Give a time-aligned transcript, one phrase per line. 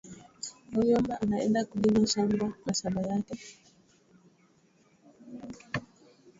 [0.71, 2.07] Muyomba anaenda kulima
[2.65, 3.33] mashamba yake